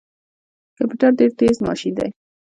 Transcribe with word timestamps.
کمپيوټر 0.77 1.11
ډیر 1.19 1.31
تیز 1.39 1.55
ماشین 1.67 1.93
دی 1.97 2.09